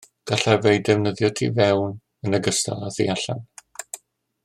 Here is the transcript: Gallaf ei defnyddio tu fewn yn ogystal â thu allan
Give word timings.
Gallaf 0.29 0.63
ei 0.69 0.79
defnyddio 0.87 1.29
tu 1.41 1.49
fewn 1.59 1.93
yn 2.29 2.39
ogystal 2.41 2.89
â 2.89 2.91
thu 2.97 3.11
allan 3.17 3.49